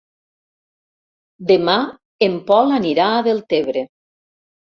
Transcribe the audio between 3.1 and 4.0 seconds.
Deltebre.